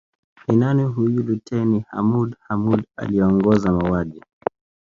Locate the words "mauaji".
3.71-4.21